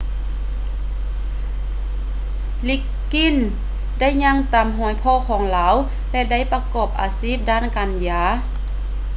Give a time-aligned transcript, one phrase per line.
[2.67, 3.41] liggins
[3.99, 5.75] ໄດ້ຍ່າງຕາມຮອຍພໍ່ຂອງລາວ
[6.11, 8.23] ແລະ ໄດ້ປະກອບອາຊີບດ້ານການຢາ